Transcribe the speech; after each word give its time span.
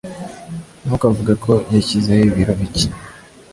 Ntukavuge 0.85 1.33
ko 1.43 1.53
yashyizeho 1.73 2.23
ibiro 2.29 2.53
bike 2.59 2.87